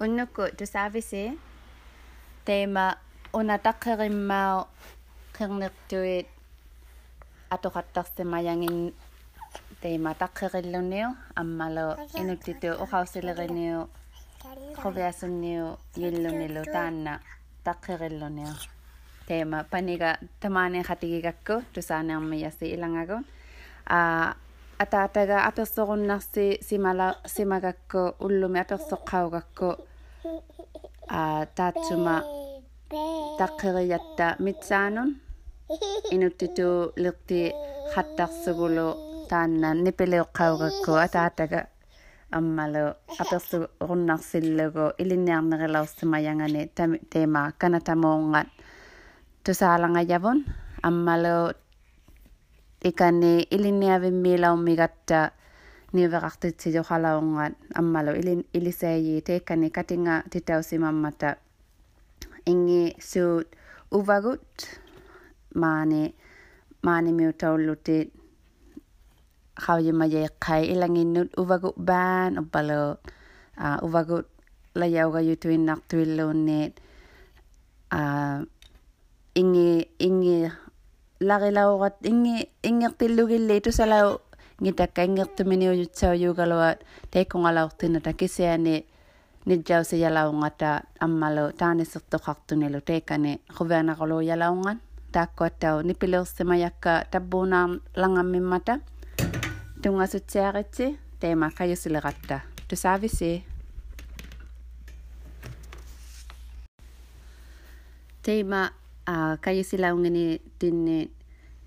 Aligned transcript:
Unnuku, 0.00 0.42
du 0.58 0.66
saavisi, 0.66 1.38
teema 2.44 2.94
unataqirimmaa 3.34 4.66
qirnertuit 5.38 6.28
atoqattarsimajangin 7.50 8.94
teema 9.80 10.14
taqqirilluuniu 10.22 11.08
ammalo 11.42 11.86
inuttitu 12.20 12.68
uqausileriniu 12.84 13.88
qoviasunniu 14.82 15.66
yillunilu 16.02 16.62
taanna 16.72 17.18
taqqirilluuniu 17.64 18.52
teema 19.28 19.64
paniga 19.70 20.10
tamaani 20.40 20.82
qatigigakku 20.88 21.54
tusaaneermiyasi 21.74 22.66
ilangagun 22.74 23.24
a 23.98 24.00
атаатага 24.83 25.45
аперсоруннарси 25.49 26.45
симала 26.67 27.07
симагакку 27.25 28.15
уллуми 28.25 28.59
аперсоққаугакку 28.63 29.69
а 31.07 31.45
таатсума 31.57 32.15
таққериятта 33.39 34.35
митсаанун 34.39 35.09
инуттиту 36.15 36.93
лерти 37.03 37.41
хаттарсугулу 37.93 38.87
таанна 39.29 39.69
нипелеоққаугакку 39.85 40.91
атаатага 41.05 41.67
аммалу 42.31 42.85
аперсоруннарсиллугу 43.21 44.85
илинниарнерилаурсимаянгани 45.01 46.63
тема 47.13 47.43
канатамоongат 47.61 48.47
тусаалангажавун 49.43 50.45
аммалу 50.89 51.53
ikane 52.88 53.32
ilinia 53.54 53.98
ve 54.02 54.10
mila 54.10 54.52
o 54.54 54.56
migatta 54.56 55.20
ni 55.92 56.02
verarte 56.12 56.48
ti 56.60 56.72
jo 56.74 56.82
hala 56.88 57.18
onga 57.20 57.44
ammalo 57.78 58.12
ilin 58.20 58.42
ilisei 58.56 59.20
te 59.26 59.34
kane 59.48 59.68
katinga 59.76 60.14
ti 60.30 60.38
tau 60.48 60.60
si 60.68 60.76
mamata 60.84 61.30
inge 62.52 62.82
su 63.10 63.22
uvagut 63.98 64.46
mane 65.60 66.02
mane 66.86 67.10
mi 67.16 67.24
tau 67.40 67.56
lute 67.66 67.98
hau 69.64 69.78
ye 69.86 69.92
maye 70.00 70.28
kai 70.44 70.62
ilangi 70.72 71.04
nut 71.14 71.28
uvagut 71.42 71.76
ban 71.88 72.30
obalo 72.42 72.82
a 73.64 73.66
uh, 73.66 73.86
uvagut 73.86 74.26
la 74.78 74.86
yau 74.94 75.08
ga 75.14 75.20
yutuin 75.28 75.62
nak 75.68 75.80
tuil 75.88 76.10
lo 76.18 76.26
net 76.46 76.72
a 77.98 78.00
uh, 78.02 78.38
inge 79.40 79.70
inge 80.08 80.38
lagilauqat 81.20 81.96
ingi 82.04 82.50
ingertillugilliitusalau 82.62 84.20
ngitakka 84.62 85.04
ingertumini 85.04 85.68
ujutsaujuugaluat 85.68 86.80
teikkungalauqtinna 87.10 88.00
takisiani 88.00 88.86
nijausi 89.46 90.00
jalaungata 90.00 90.80
ammalu 91.00 91.52
taanisertuqartunilu 91.58 92.80
teikkani 92.80 93.40
quvianaqulu 93.56 94.20
jalaungan. 94.20 94.80
Taakkuattau 95.12 95.82
nipilerssimajakka 95.82 97.04
tabbuunaam 97.10 97.80
langammimmata 97.96 98.78
tungasutsiaqitsi 99.82 100.98
teima 101.20 101.50
kajusiliqatta 101.58 102.40
tusaavisi. 102.68 103.44
Teima 108.22 108.70
Ah, 109.12 109.32
ಕೈ 109.44 109.56
ಸಿಲಾಂಗಿನಿ 109.70 110.24
ತಿನ್ನಿ 110.60 110.98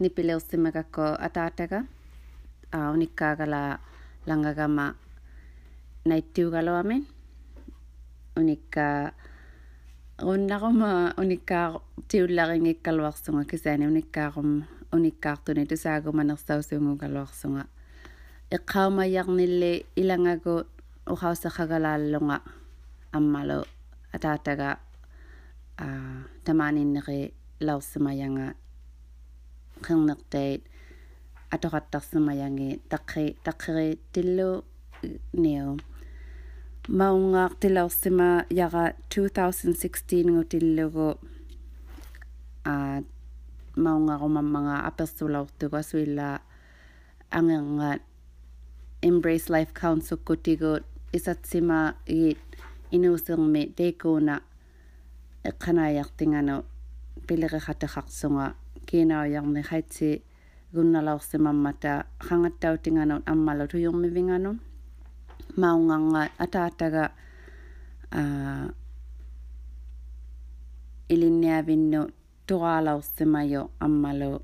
ನಿಪಿಲೆ 0.04 0.34
ಉಸ್ತಿಮಗಕ್ಕೋ 0.40 1.06
ಅತ 1.26 1.38
ಆಟಗ 1.48 1.74
ಉನಿಕ್ಕಾಗಲ 2.96 3.56
ಲಂಗಗಮ 4.30 4.80
ನೈತ್ಯುಗಲು 6.12 6.74
ಆಮೇನ್ 6.82 7.06
ಉನಿಕ್ಕ 8.42 8.78
ah, 8.88 9.30
unnaquma 10.22 11.14
unikkaa 11.18 11.82
tiullaringikkalluarsunga 12.12 13.44
kisaani 13.46 13.88
unikkaarum 13.88 14.50
unikkaartuni 14.96 15.66
tusaagumanersausuungukaluarsunga 15.66 17.64
iqqaumayarnilli 18.52 19.74
ilangagu 19.98 20.56
uqausaqagalaalunga 21.08 22.38
ammalu 23.14 23.60
ataataga 24.16 24.70
ah, 25.78 26.20
tamaaninneqi 26.46 27.20
lausumayanga 27.68 28.48
qinnertait 29.86 30.62
atoqattarsumayangi 31.56 32.70
taqqi 32.92 33.26
taqqiri 33.46 33.90
tillu 34.14 34.50
niu 35.44 35.68
maungaartilaursima 37.00 38.30
yaqa 38.60 38.84
2016 39.16 40.32
ngutillugu 40.34 41.10
a 42.74 42.76
maungarumammaga 43.84 44.76
apersulortuga 44.90 45.82
suilla 45.90 46.28
angengat 47.38 48.02
Embrace 49.02 49.48
Life 49.54 49.74
Council 49.82 50.18
kutigut 50.28 50.84
isatsima 51.18 51.80
iit 52.18 52.42
inuusermi 52.96 53.64
teikuuna 53.78 54.36
eqqanayartinganu 55.50 56.58
пилерихатехарсунга 57.30 58.46
кинауярнихаити 58.88 60.10
гунналаорсимаммата 60.74 61.94
хангааттаутинганут 62.28 63.24
аммалу 63.34 63.68
туйормивинганун 63.72 64.58
маунганга 65.62 66.22
атаатага 66.46 67.04
а 68.12 68.22
илинниавинну 71.14 72.02
тураалаорсимайо 72.48 73.62
аммалу 73.80 74.42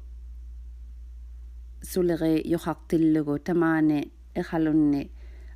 сулери 1.92 2.34
йохартиллугу 2.54 3.40
тамаани 3.48 4.00
эхалунни 4.42 5.12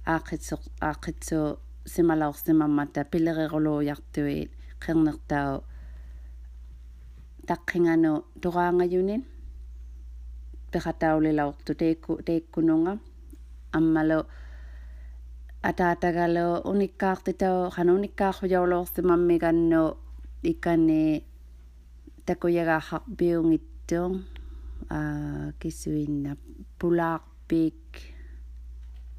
аақитсо 0.05 0.55
аақитсо 0.89 1.39
сималаорсимаммата 1.93 3.01
пилерирулууяртуит 3.11 4.51
қернертаа 4.83 5.61
таққингану 7.49 8.13
тораангаюнин 8.41 9.21
пеқатаулилаорту 10.71 11.71
теикку 11.81 12.11
теиккунунга 12.27 12.93
аммалу 13.77 14.19
атаатагалу 15.69 16.61
униккаартитау 16.71 17.69
хануниккаарфуяулоорси 17.75 19.01
маммиганну 19.09 19.83
иккани 20.51 21.23
такуягаахар 22.25 23.01
биунгиттуун 23.19 24.13
аа 24.89 25.51
кисуинна. 25.59 26.37
Пулаарпик 26.79 27.83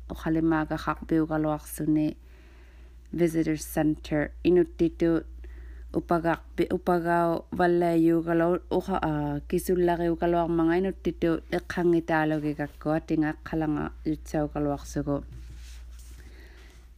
охалемаагахар 0.08 0.98
биугалуарсуни 1.08 2.16
visitor 3.12 3.58
center. 3.74 4.30
Inuttittu 4.44 5.24
upagaqpi 5.98 6.64
bi 6.68 6.74
upaga 6.76 7.18
walla 7.58 7.90
yu 8.06 8.22
galo 8.22 8.46
uha 8.70 8.96
a 9.10 9.12
kisul 9.48 9.80
lagi 9.86 10.06
u 10.12 10.16
galo 10.22 10.46
mga 10.58 10.74
ino 10.78 10.90
tito 11.02 11.32
ikhang 11.50 11.98
italo 12.00 12.34
giga 12.44 12.66
ko 12.78 12.94
tinga 13.08 13.30
kalanga 13.46 13.84
itsaw 14.12 14.46
galo 14.54 14.70
aksugo 14.78 15.16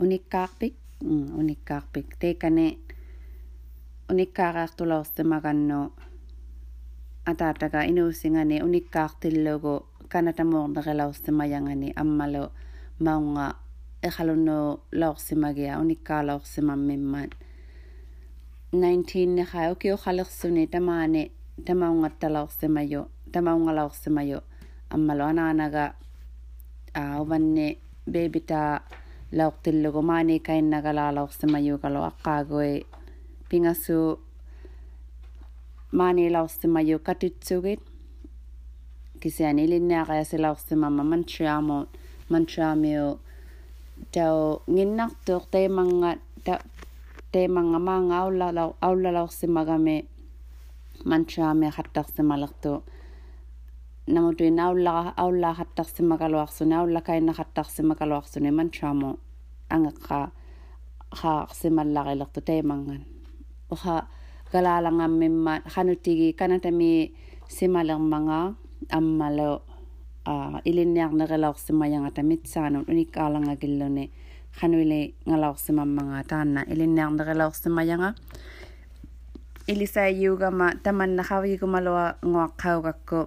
unikakpik 0.03 0.75
mm, 1.01 1.27
unikakpik 1.41 2.09
te 2.21 2.29
kane 2.41 2.67
unikakak 4.13 4.77
tulaw 4.77 5.03
sa 5.09 5.23
maunga 13.05 13.47
ikhalo 14.05 14.35
no 14.37 14.59
lawak 14.93 15.19
si 15.25 15.35
magia 15.35 15.81
19 18.73 19.27
ne 19.37 19.45
khayo 19.45 19.75
ki 19.81 19.93
o 19.93 19.97
khalak 19.97 20.31
sune 20.33 20.65
tamane 20.73 21.23
tamaunga 21.67 22.09
talauk 22.21 22.51
semayo 22.61 23.03
tamaunga 23.33 23.73
lauk 23.79 23.95
semayo 24.03 24.39
ammalo 24.95 25.25
ananaga 25.29 25.85
awanne 26.95 27.67
bebita 28.13 28.81
lauk 29.39 29.55
tillugo 29.63 30.01
mani 30.11 30.41
kainnaga 30.47 30.93
la 30.99 31.13
lauk 31.17 31.33
semayo 31.41 31.75
galo 31.83 32.01
akkaagoe 32.11 32.73
pingasu 33.49 33.99
mani 35.99 36.25
lauk 36.35 36.51
semayo 36.61 36.97
katitsugit 37.07 37.81
kisiani 39.21 39.67
linnaga 39.73 40.15
ya 40.21 40.25
se 40.25 40.37
lauk 40.45 40.59
semama 40.69 41.05
mantriamo 41.05 41.79
mantriamio 42.31 43.21
tau 44.15 44.63
nginnartuq 44.75 45.45
taimanga 45.53 46.11
te 47.33 47.49
mangamang 47.49 48.13
aulalau 48.13 48.71
aulalaorsimagame 48.81 49.97
manchaame 51.05 51.71
hattarsimalertu 51.77 52.73
namutuin 54.07 54.61
aulla 54.61 55.13
aulla 55.17 55.53
hattarsimakaluarsune 55.53 56.75
aullakainna 56.77 57.33
hattarsimakaluarsune 57.39 58.51
manchaamo 58.51 59.11
angeqqa 59.75 60.19
haarsimallaqilertu 61.21 62.41
teimangan 62.41 63.03
oha 63.71 63.97
galaalangammimma 64.53 65.61
hanutigi 65.75 66.33
kanatami 66.33 67.15
simalermanga 67.49 68.39
ammalo 68.99 69.63
ah, 70.25 70.61
ilinniarnerelaorsimayangatamit 70.65 72.47
saanun 72.47 72.85
unikkaalangakilluni 72.89 74.05
ammalu 74.61 74.61
ilinniarnerilaussimayanga 74.61 74.61
mitsaanun 74.61 74.61
unikkaalangagilluni 74.61 74.61
qanuili 74.61 75.15
ngalaussimammanga 75.29 76.25
taanna 76.29 76.61
ilinniarnerilaussimayanga 76.73 78.15
ilisaayiugama 79.69 80.67
tamannaqavigumalua 80.83 82.15
nguaqqaugakku 82.27 83.19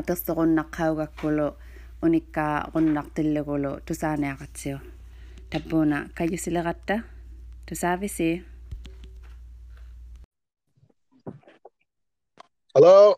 apersoqunnaqqaugakkulu 0.00 1.46
unikkaa 2.02 2.70
qunnartillugulu 2.72 3.70
tusaaniaqatsiu 3.86 4.78
tappuuna 5.50 6.08
kajusileqatta 6.14 7.00
tusaavisi 7.66 8.44
Hello. 12.74 13.16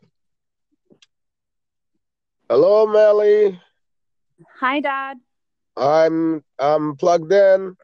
Hello, 2.48 2.87
Melly. 2.87 3.60
Hi, 4.60 4.81
Dad. 4.81 5.29
I'm 5.76 6.44
I'm 6.58 6.96
plugged 6.96 7.32
in. 7.32 7.76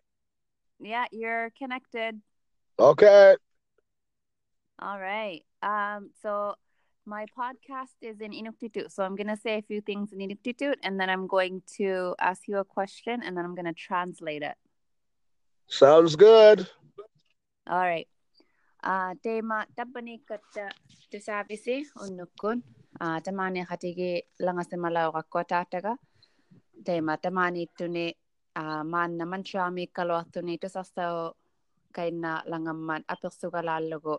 Yeah, 0.80 1.06
you're 1.10 1.50
connected. 1.58 2.20
Okay. 2.78 3.36
All 4.78 5.00
right. 5.00 5.42
Um, 5.62 6.10
so 6.20 6.54
my 7.06 7.26
podcast 7.38 7.96
is 8.02 8.20
in 8.20 8.32
Inuktitut. 8.32 8.92
So 8.92 9.04
I'm 9.04 9.16
gonna 9.16 9.36
say 9.36 9.58
a 9.58 9.62
few 9.62 9.80
things 9.80 10.12
in 10.12 10.18
Inuktitut 10.18 10.74
and 10.82 11.00
then 11.00 11.08
I'm 11.08 11.26
going 11.26 11.62
to 11.78 12.14
ask 12.20 12.48
you 12.48 12.58
a 12.58 12.64
question 12.64 13.22
and 13.22 13.36
then 13.36 13.44
I'm 13.44 13.54
gonna 13.54 13.72
translate 13.72 14.42
it. 14.42 14.56
Sounds 15.68 16.16
good. 16.16 16.68
All 17.66 17.78
right. 17.78 18.08
Uh, 18.84 19.14
tema 19.22 19.66
tabani 19.76 20.20
kata 20.26 20.70
tusavisi 21.10 21.86
unnukun. 21.96 22.62
Uh, 23.00 23.18
tamani 23.20 23.66
khatigi 23.66 24.22
langasimala 24.40 25.10
qakwataataga. 25.12 25.96
Tema 25.96 26.15
de 26.84 27.00
mata 27.00 27.30
mani 27.30 27.62
tuni 27.78 28.06
a 28.60 28.62
uh, 28.80 28.82
man 28.92 29.10
na 29.18 29.24
man 29.24 29.42
chami 29.44 29.84
kalo 29.96 30.14
tuni 30.32 30.54
to 30.62 30.68
sa 30.68 30.82
sa 30.82 31.04
kai 31.96 32.10
man 32.10 33.02
apel 33.12 33.30
su 33.30 33.46
kala 33.54 33.80
logo 33.90 34.14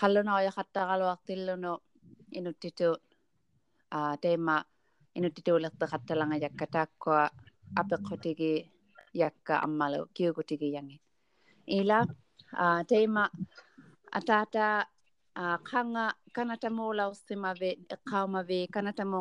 kalo 0.00 0.22
na 0.22 0.40
ya 0.46 0.50
khatta 0.56 0.80
kalo 0.90 1.04
atillo 1.14 1.54
inutitu 2.38 2.88
a 3.90 4.16
inutitu 5.18 5.58
la 5.58 5.68
ta 5.70 5.86
khatta 5.92 6.14
langa 6.20 6.36
yakata 6.44 6.82
ko 7.02 7.10
apel 7.80 8.00
khoti 8.06 8.32
gi 8.40 8.52
yakka 9.22 9.54
ammalo 9.66 10.00
kyu 10.14 10.30
ko 10.36 10.42
tigi 10.48 10.68
yangi 10.76 10.96
ila 11.78 11.98
a 12.62 12.64
uh, 12.64 12.80
de 12.88 12.98
ma 13.14 13.24
atata 14.18 14.66
a 15.42 15.44
uh, 15.44 15.56
kanga 15.68 16.06
kanata 16.34 16.68
mo 16.76 16.84
lausima 16.98 17.50
ve 17.60 17.70
kaumave 18.10 18.58
kanata 18.74 19.04
mo 19.10 19.18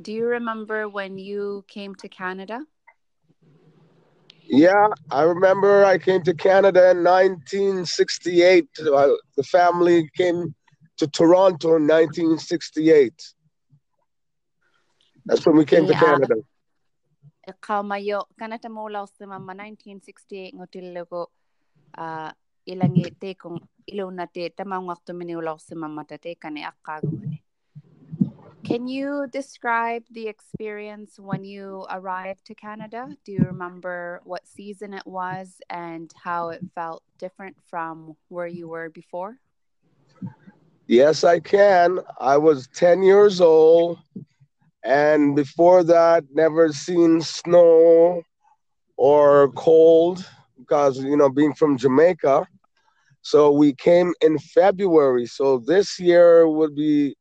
Do 0.00 0.12
you 0.12 0.26
remember 0.26 0.88
when 0.88 1.18
you 1.18 1.64
came 1.68 1.94
to 1.96 2.08
Canada? 2.08 2.60
Yeah, 4.44 4.88
I 5.10 5.22
remember 5.22 5.84
I 5.84 5.98
came 5.98 6.22
to 6.24 6.34
Canada 6.34 6.90
in 6.90 7.04
1968. 7.04 8.68
Uh, 8.80 9.08
the 9.36 9.42
family 9.44 10.10
came 10.16 10.54
to 10.98 11.06
Toronto 11.06 11.76
in 11.76 11.86
1968. 11.86 13.12
That's 15.24 15.46
when 15.46 15.56
we 15.56 15.64
came 15.64 15.86
to 15.86 15.94
Canada. 15.94 16.26
Yeah. 16.26 16.26
Canada. 16.26 16.34
Iqaumayo 17.48 18.26
kanatamuulaussimamma 18.38 19.54
1968 19.54 20.52
ngutillugu 20.54 21.22
uh, 21.98 22.30
ilangi 22.66 23.10
teikung 23.20 23.60
ilunnati 23.86 24.50
tamaungartuminiulaussimamata 24.50 26.18
teikani 26.18 26.64
aqqaagumani. 26.64 27.41
Can 28.64 28.86
you 28.86 29.26
describe 29.30 30.04
the 30.10 30.28
experience 30.28 31.18
when 31.18 31.44
you 31.44 31.86
arrived 31.90 32.44
to 32.46 32.54
Canada? 32.54 33.16
Do 33.24 33.32
you 33.32 33.42
remember 33.42 34.20
what 34.24 34.46
season 34.46 34.94
it 34.94 35.06
was 35.06 35.60
and 35.68 36.12
how 36.24 36.50
it 36.50 36.64
felt 36.74 37.02
different 37.18 37.56
from 37.68 38.16
where 38.28 38.46
you 38.46 38.68
were 38.68 38.88
before? 38.88 39.38
Yes, 40.86 41.24
I 41.24 41.40
can. 41.40 42.00
I 42.20 42.36
was 42.36 42.68
10 42.68 43.02
years 43.02 43.40
old, 43.40 43.98
and 44.84 45.34
before 45.34 45.82
that, 45.84 46.24
never 46.32 46.68
seen 46.70 47.20
snow 47.20 48.22
or 48.96 49.50
cold 49.52 50.26
because, 50.58 50.98
you 50.98 51.16
know, 51.16 51.28
being 51.30 51.54
from 51.54 51.76
Jamaica. 51.78 52.46
So 53.22 53.50
we 53.52 53.74
came 53.74 54.12
in 54.20 54.38
February. 54.38 55.26
So 55.26 55.58
this 55.58 55.98
year 55.98 56.48
would 56.48 56.74
be 56.74 57.16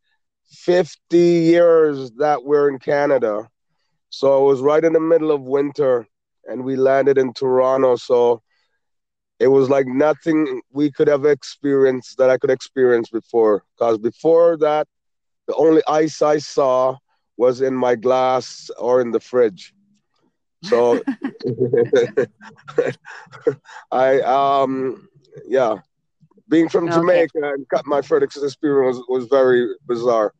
50 0.51 1.17
years 1.17 2.11
that 2.17 2.43
we're 2.43 2.69
in 2.69 2.79
Canada. 2.79 3.49
So 4.09 4.43
it 4.43 4.47
was 4.47 4.61
right 4.61 4.83
in 4.83 4.93
the 4.93 4.99
middle 4.99 5.31
of 5.31 5.41
winter, 5.41 6.07
and 6.45 6.63
we 6.63 6.75
landed 6.75 7.17
in 7.17 7.33
Toronto. 7.33 7.95
So 7.95 8.41
it 9.39 9.47
was 9.47 9.69
like 9.69 9.87
nothing 9.87 10.61
we 10.71 10.91
could 10.91 11.07
have 11.07 11.25
experienced 11.25 12.17
that 12.17 12.29
I 12.29 12.37
could 12.37 12.51
experience 12.51 13.09
before. 13.09 13.63
Because 13.77 13.97
before 13.97 14.57
that, 14.57 14.87
the 15.47 15.55
only 15.55 15.81
ice 15.87 16.21
I 16.21 16.37
saw 16.37 16.97
was 17.37 17.61
in 17.61 17.75
my 17.75 17.95
glass 17.95 18.69
or 18.77 19.01
in 19.01 19.11
the 19.11 19.19
fridge. 19.19 19.73
So 20.61 21.01
I 23.91 24.21
um 24.21 25.07
yeah, 25.47 25.77
being 26.49 26.69
from 26.69 26.87
Okay. 26.87 26.91
Jamaica 26.91 27.39
and 27.41 27.67
cut 27.69 27.85
my 27.85 28.01
first 28.01 28.37
experience 28.43 28.97
was, 28.97 29.21
was 29.21 29.27
very 29.29 29.67
bizarre. 29.87 30.33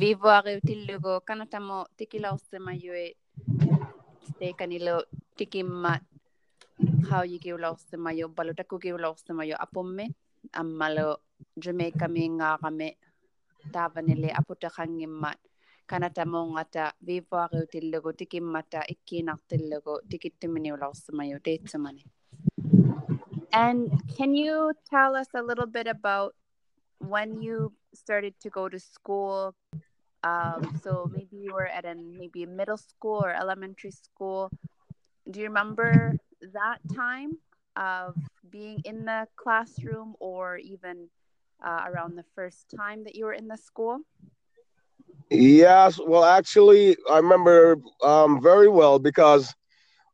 Vivuari 0.00 0.60
tillugu 0.64 1.20
kanatamo 1.20 1.86
tikilaussimayui 1.96 3.16
teikanilu 4.38 4.96
tikimmat 5.36 6.02
haujikiulaussimayu 7.08 8.28
balutakukiulaussimayu 8.28 9.56
apummi 9.64 10.06
ammalu 10.60 11.16
Jamaica 11.64 12.08
mingaaqami 12.08 12.88
taavanili 13.72 14.30
aputaqangimmat 14.40 15.38
kanatamuungata 15.86 16.84
vivuari 17.06 17.66
tillugu 17.72 18.12
tikimmata 18.12 18.80
ikkiinartillugu 18.88 20.00
tikittuminiulaussimayu 20.10 21.38
teitsumani. 21.44 22.04
And 23.52 23.92
can 24.16 24.34
you 24.34 24.72
tell 24.90 25.16
us 25.20 25.28
a 25.34 25.42
little 25.42 25.66
bit 25.66 25.86
about 25.86 26.34
when 26.98 27.42
you 27.42 27.72
started 27.94 28.34
to 28.40 28.50
go 28.50 28.68
to 28.68 28.78
school? 28.78 29.54
Um, 30.22 30.72
so 30.74 31.08
maybe 31.12 31.36
you 31.36 31.52
were 31.52 31.66
at 31.66 31.84
an 31.84 32.16
maybe 32.18 32.42
a 32.42 32.46
middle 32.46 32.76
school 32.78 33.24
or 33.24 33.32
elementary 33.32 33.90
school. 33.90 34.52
Do 35.30 35.40
you 35.40 35.46
remember 35.46 36.16
that 36.40 36.78
time 36.92 37.38
of 37.76 38.16
being 38.48 38.80
in 38.84 39.04
the 39.04 39.28
classroom 39.36 40.14
or 40.20 40.56
even 40.58 41.08
uh, 41.64 41.84
around 41.86 42.16
the 42.16 42.24
first 42.34 42.68
time 42.74 43.04
that 43.04 43.14
you 43.14 43.24
were 43.26 43.32
in 43.32 43.48
the 43.48 43.56
school? 43.56 44.00
Yes, 45.30 45.98
well, 46.04 46.24
actually, 46.24 46.96
I 47.10 47.18
remember 47.18 47.76
um, 48.04 48.40
very 48.42 48.68
well 48.68 48.98
because 48.98 49.54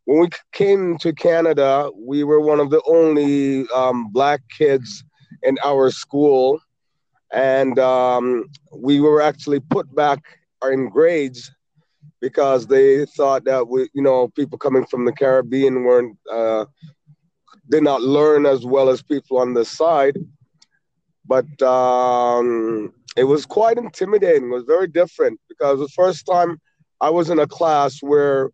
when 0.04 0.20
we 0.20 0.28
came 0.52 0.96
to 0.98 1.12
Canada, 1.12 1.90
we 1.96 2.24
were 2.24 2.40
one 2.40 2.60
of 2.60 2.70
the 2.70 2.82
only 2.86 3.66
um, 3.74 4.10
black 4.12 4.40
kids 4.56 5.04
in 5.42 5.56
our 5.64 5.90
school, 5.90 6.58
and 7.32 7.78
um, 7.78 8.44
we 8.72 9.00
were 9.00 9.20
actually 9.20 9.60
put 9.60 9.92
back 9.94 10.20
in 10.70 10.88
grades 10.88 11.52
because 12.20 12.66
they 12.66 13.04
thought 13.06 13.44
that 13.44 13.68
we, 13.68 13.88
you 13.94 14.02
know, 14.02 14.28
people 14.28 14.58
coming 14.58 14.84
from 14.86 15.04
the 15.04 15.12
Caribbean 15.12 15.84
weren't 15.84 16.16
uh, 16.32 16.64
did 17.70 17.82
not 17.82 18.00
learn 18.00 18.46
as 18.46 18.64
well 18.64 18.88
as 18.88 19.02
people 19.02 19.38
on 19.38 19.54
this 19.54 19.68
side. 19.68 20.16
But 21.26 21.60
um, 21.62 22.92
it 23.16 23.24
was 23.24 23.44
quite 23.44 23.76
intimidating. 23.76 24.44
It 24.44 24.54
was 24.54 24.64
very 24.64 24.86
different 24.88 25.38
because 25.48 25.78
the 25.78 25.88
first 25.88 26.26
time 26.26 26.58
I 27.00 27.10
was 27.10 27.28
in 27.28 27.38
a 27.38 27.46
class 27.46 27.98
where 28.00 28.50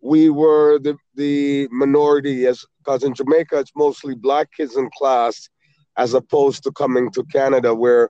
we 0.00 0.30
were 0.30 0.78
the, 0.78 0.96
the 1.14 1.68
minority, 1.70 2.46
as 2.46 2.64
because 2.78 3.04
in 3.04 3.14
Jamaica 3.14 3.58
it's 3.58 3.72
mostly 3.76 4.14
black 4.14 4.48
kids 4.56 4.76
in 4.76 4.90
class, 4.96 5.48
as 5.96 6.14
opposed 6.14 6.62
to 6.64 6.72
coming 6.72 7.10
to 7.10 7.24
Canada 7.24 7.74
where 7.74 8.08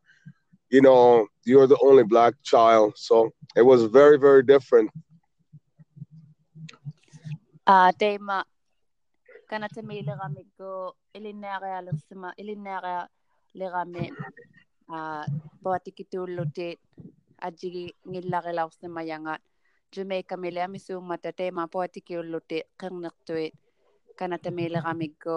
you 0.71 0.81
know 0.81 1.27
you're 1.45 1.67
the 1.67 1.79
only 1.83 2.03
black 2.03 2.35
child. 2.43 2.95
So 2.97 3.31
it 3.57 3.63
was 3.63 3.85
very 3.85 4.19
very 4.19 4.43
different. 4.43 4.91
Uh, 7.67 7.93
teema 7.99 8.45
kanata 9.51 9.83
meilirami 9.83 10.45
go 10.59 10.95
ilinnaarea 11.15 11.81
lersima 11.87 12.33
ilinnaarea 12.39 13.09
lerami 13.55 14.13
uh, 14.89 15.25
poatikituulluti 15.63 16.79
ajigi 17.41 17.95
ngillarilaursimayangat 18.09 19.41
Jamaica 19.97 20.37
mele 20.37 20.63
amisummata 20.63 21.33
teema 21.33 21.69
puatikiulluti 21.69 22.59
qernertuit 22.81 23.55
kanata 24.19 24.51
miileqamikku 24.51 25.37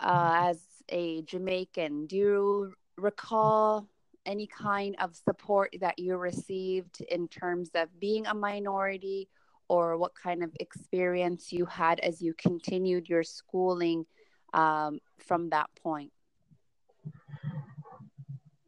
uh, 0.00 0.48
as 0.50 0.60
a 0.88 1.22
Jamaican, 1.22 2.06
do 2.06 2.16
you 2.16 2.74
recall 2.96 3.88
any 4.26 4.46
kind 4.46 4.96
of 5.00 5.14
support 5.16 5.74
that 5.80 5.98
you 5.98 6.16
received 6.16 7.00
in 7.02 7.28
terms 7.28 7.70
of 7.74 7.88
being 8.00 8.26
a 8.26 8.34
minority 8.34 9.28
or 9.68 9.96
what 9.96 10.12
kind 10.14 10.42
of 10.42 10.50
experience 10.60 11.52
you 11.52 11.66
had 11.66 12.00
as 12.00 12.20
you 12.20 12.34
continued 12.34 13.08
your 13.08 13.22
schooling 13.22 14.04
um, 14.52 14.98
from 15.18 15.50
that 15.50 15.68
point? 15.82 16.12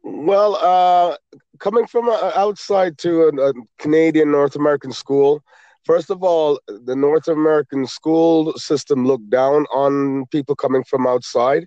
Well, 0.03 0.55
uh, 0.55 1.17
coming 1.59 1.85
from 1.85 2.09
outside 2.09 2.97
to 2.99 3.23
a, 3.23 3.49
a, 3.49 3.53
Canadian 3.77 4.31
North 4.31 4.55
American 4.55 4.91
school, 4.91 5.43
first 5.87 6.09
of 6.11 6.23
all, 6.23 6.59
the 6.67 6.95
North 6.95 7.27
American 7.27 7.87
school 7.87 8.53
system 8.69 9.07
looked 9.07 9.29
down 9.29 9.65
on 9.73 10.25
people 10.27 10.55
coming 10.55 10.83
from 10.83 11.07
outside, 11.07 11.63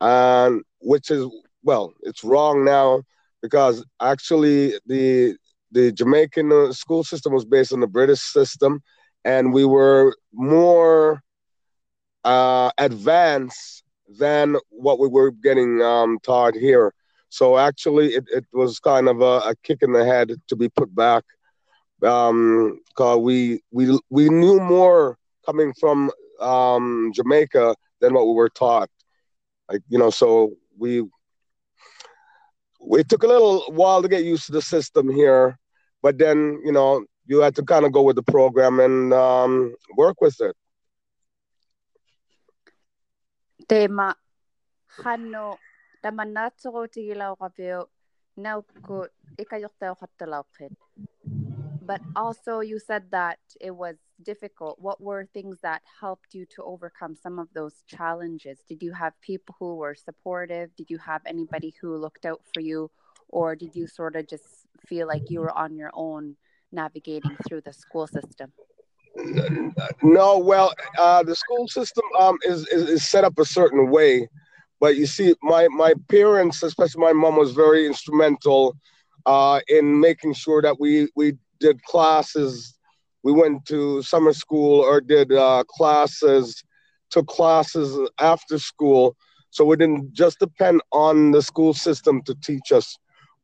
and 0.00 0.62
which 0.80 1.10
is 1.10 1.26
well, 1.62 1.92
it's 2.02 2.24
wrong 2.24 2.64
now 2.64 3.02
because 3.42 3.84
actually 4.00 4.74
the 4.86 5.36
the 5.72 5.92
Jamaican 5.92 6.52
uh, 6.52 6.72
school 6.72 7.04
system 7.04 7.32
was 7.32 7.44
based 7.44 7.72
on 7.72 7.80
the 7.80 7.86
British 7.98 8.20
system, 8.20 8.82
and 9.24 9.52
we 9.52 9.64
were 9.64 10.14
more 10.32 11.22
uh, 12.24 12.70
advanced 12.78 13.84
than 14.18 14.56
what 14.70 14.98
we 14.98 15.08
were 15.08 15.30
getting 15.30 15.82
um, 15.82 16.18
taught 16.22 16.54
here. 16.54 16.92
So 17.28 17.58
actually, 17.58 18.08
it, 18.18 18.24
it 18.32 18.44
was 18.52 18.80
kind 18.80 19.08
of 19.08 19.20
a, 19.20 19.50
a 19.50 19.54
kick 19.62 19.78
in 19.82 19.92
the 19.92 20.04
head 20.04 20.32
to 20.48 20.56
be 20.56 20.68
put 20.68 20.92
back, 20.94 21.24
um, 22.02 22.80
we 23.18 23.60
we 23.70 23.98
we 24.10 24.28
knew 24.28 24.60
more 24.60 25.18
coming 25.46 25.72
from 25.78 26.10
um, 26.40 27.12
Jamaica 27.14 27.74
than 28.00 28.14
what 28.14 28.26
we 28.26 28.34
were 28.34 28.48
taught. 28.48 28.90
Like 29.68 29.82
you 29.88 29.98
know, 29.98 30.10
so 30.10 30.52
we 30.78 31.04
it 32.80 33.08
took 33.08 33.22
a 33.22 33.26
little 33.26 33.64
while 33.68 34.02
to 34.02 34.08
get 34.08 34.24
used 34.24 34.46
to 34.46 34.52
the 34.52 34.62
system 34.62 35.08
here, 35.10 35.58
but 36.02 36.18
then 36.18 36.60
you 36.64 36.72
know 36.72 37.04
you 37.26 37.40
had 37.40 37.54
to 37.56 37.62
kind 37.62 37.84
of 37.84 37.92
go 37.92 38.02
with 38.02 38.16
the 38.16 38.22
program 38.22 38.80
and 38.80 39.12
um, 39.14 39.74
work 39.96 40.20
with 40.20 40.40
it. 40.40 40.56
Tema 43.68 44.14
hanno 45.04 45.58
tamannaatsoruutigilau 46.02 47.36
qapiu 47.38 47.86
naukku 48.36 49.06
ikajortau 49.38 49.94
qattalauqit. 50.00 50.72
But 51.90 52.02
also 52.14 52.60
you 52.60 52.78
said 52.78 53.10
that 53.10 53.40
it 53.60 53.72
was 53.72 53.96
difficult. 54.22 54.78
What 54.78 55.00
were 55.00 55.24
things 55.24 55.56
that 55.64 55.82
helped 56.00 56.34
you 56.34 56.46
to 56.54 56.62
overcome 56.62 57.16
some 57.16 57.40
of 57.40 57.48
those 57.52 57.82
challenges? 57.88 58.60
Did 58.68 58.80
you 58.80 58.92
have 58.92 59.20
people 59.20 59.56
who 59.58 59.74
were 59.74 59.96
supportive? 59.96 60.70
Did 60.76 60.88
you 60.88 60.98
have 60.98 61.20
anybody 61.26 61.74
who 61.80 61.96
looked 61.96 62.24
out 62.26 62.42
for 62.54 62.60
you? 62.60 62.92
Or 63.28 63.56
did 63.56 63.74
you 63.74 63.88
sort 63.88 64.14
of 64.14 64.28
just 64.28 64.44
feel 64.86 65.08
like 65.08 65.30
you 65.30 65.40
were 65.40 65.50
on 65.50 65.74
your 65.74 65.90
own 65.92 66.36
navigating 66.70 67.36
through 67.48 67.62
the 67.62 67.72
school 67.72 68.06
system? 68.06 68.52
No, 70.00 70.38
well, 70.38 70.72
uh, 70.96 71.24
the 71.24 71.34
school 71.34 71.66
system 71.66 72.04
um, 72.16 72.38
is, 72.44 72.68
is, 72.68 72.88
is 72.88 73.08
set 73.08 73.24
up 73.24 73.36
a 73.40 73.44
certain 73.44 73.90
way, 73.90 74.28
but 74.78 74.96
you 74.96 75.06
see, 75.06 75.34
my 75.42 75.66
my 75.66 75.94
parents, 76.08 76.62
especially 76.62 77.02
my 77.02 77.12
mom, 77.12 77.34
was 77.34 77.50
very 77.50 77.84
instrumental 77.84 78.76
uh, 79.26 79.58
in 79.66 79.98
making 79.98 80.34
sure 80.34 80.62
that 80.62 80.78
we 80.78 81.08
we 81.16 81.32
did 81.60 81.82
classes 81.84 82.80
we 83.22 83.32
went 83.32 83.66
to 83.66 84.02
summer 84.02 84.32
school 84.32 84.80
or 84.80 85.00
did 85.00 85.32
uh, 85.32 85.64
classes, 85.68 86.62
took 87.10 87.26
classes 87.26 87.98
after 88.18 88.58
school. 88.58 89.16
So 89.50 89.64
we 89.64 89.76
didn't 89.76 90.12
just 90.12 90.38
depend 90.38 90.80
on 90.92 91.32
the 91.32 91.42
school 91.42 91.74
system 91.74 92.22
to 92.22 92.34
teach 92.36 92.72
us. 92.72 92.96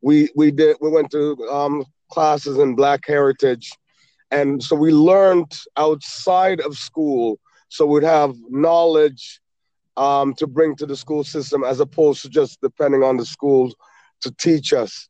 We 0.03 0.31
we 0.37 0.51
did 0.51 0.77
we 0.81 0.91
went 0.91 1.11
to 1.11 1.37
um, 1.51 1.85
classes 2.11 2.59
in 2.59 2.77
Black 2.77 3.01
Heritage, 3.07 3.71
and 4.31 4.63
so 4.63 4.77
we 4.77 4.93
learned 4.93 5.59
outside 5.77 6.61
of 6.61 6.77
school. 6.77 7.39
So 7.69 7.85
we'd 7.87 8.05
have 8.05 8.37
knowledge 8.49 9.41
um, 9.97 10.35
to 10.35 10.47
bring 10.47 10.77
to 10.77 10.87
the 10.87 10.97
school 10.97 11.25
system 11.25 11.65
as 11.65 11.81
opposed 11.81 12.23
to 12.23 12.29
just 12.29 12.61
depending 12.61 13.03
on 13.03 13.17
the 13.17 13.27
schools 13.27 13.75
to 14.21 14.31
teach 14.31 14.73
us. 14.73 15.09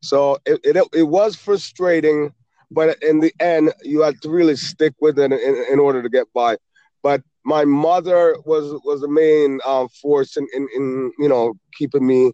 So 0.00 0.38
it, 0.46 0.60
it, 0.62 0.88
it 0.94 1.02
was 1.02 1.34
frustrating 1.34 2.32
but 2.70 3.02
in 3.02 3.20
the 3.20 3.32
end, 3.40 3.72
you 3.82 4.02
had 4.02 4.20
to 4.22 4.30
really 4.30 4.56
stick 4.56 4.94
with 5.00 5.18
it 5.18 5.32
in, 5.32 5.64
in 5.72 5.78
order 5.78 6.02
to 6.02 6.08
get 6.08 6.26
by. 6.32 6.56
But 7.02 7.22
my 7.44 7.64
mother 7.64 8.36
was 8.44 8.80
was 8.84 9.00
the 9.00 9.08
main 9.08 9.60
um, 9.66 9.88
force 9.88 10.36
in, 10.36 10.46
in, 10.54 10.68
in 10.74 11.12
you 11.18 11.28
know 11.28 11.54
keeping 11.76 12.06
me, 12.06 12.32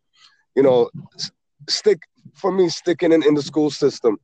you 0.57 0.63
know, 0.63 0.91
stick 1.69 2.01
for 2.35 2.51
me 2.51 2.69
sticking 2.69 3.13
in, 3.13 3.23
in 3.23 3.35
the 3.35 3.43
school 3.43 3.71
system. 3.71 4.19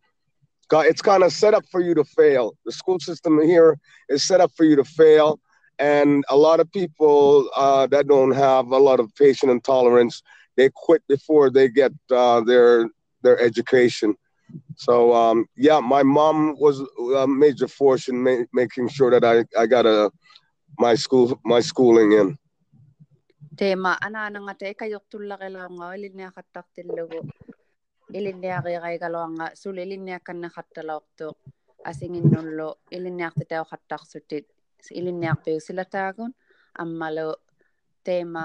It's 0.72 1.02
kind 1.02 1.24
of 1.24 1.32
set 1.32 1.52
up 1.52 1.64
for 1.70 1.80
you 1.80 1.94
to 1.94 2.04
fail. 2.04 2.54
The 2.64 2.70
school 2.72 3.00
system 3.00 3.42
here 3.42 3.76
is 4.08 4.24
set 4.24 4.40
up 4.40 4.52
for 4.56 4.64
you 4.64 4.76
to 4.76 4.84
fail, 4.84 5.40
and 5.78 6.24
a 6.28 6.36
lot 6.36 6.60
of 6.60 6.70
people 6.72 7.48
uh, 7.56 7.86
that 7.88 8.06
don't 8.06 8.32
have 8.32 8.68
a 8.68 8.78
lot 8.78 9.00
of 9.00 9.12
patience 9.16 9.50
and 9.50 9.62
tolerance, 9.64 10.22
they 10.56 10.70
quit 10.74 11.02
before 11.08 11.50
they 11.50 11.68
get 11.68 11.92
uh, 12.10 12.40
their 12.40 12.88
their 13.22 13.38
education. 13.40 14.16
So 14.76 15.12
um, 15.14 15.46
yeah, 15.56 15.80
my 15.80 16.02
mom 16.02 16.56
was 16.58 16.80
a 17.16 17.26
major 17.26 17.68
force 17.68 18.08
in 18.08 18.22
ma- 18.22 18.46
making 18.52 18.88
sure 18.88 19.10
that 19.10 19.24
I, 19.24 19.44
I 19.60 19.66
got 19.66 19.86
a 19.86 20.10
my 20.78 20.94
school 20.94 21.38
my 21.44 21.60
schooling 21.60 22.12
in. 22.12 22.38
Tema 23.56 23.98
ana 24.00 24.30
nga 24.30 24.54
te 24.54 24.74
kayoktulla 24.74 25.36
kelonga 25.38 25.94
ilinnia 25.96 26.32
qattartillugu 26.36 27.20
ilinniaqiiqaigaluanga 28.18 29.46
sul 29.54 29.76
ilinniakkanna 29.76 30.48
qattalaortu 30.56 31.28
asinginnullu 31.84 32.68
ilinniartitau 32.90 33.64
qattarsutit 33.70 34.46
ilinniarpiu 34.94 35.60
silataagun 35.60 36.32
ammalu 36.78 37.34
tema 38.04 38.44